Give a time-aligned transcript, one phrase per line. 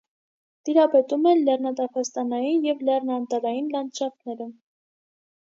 [0.69, 4.51] Տիրապետում են լեռնատափաստանային և լեռնաանտառային լանդշաֆտները։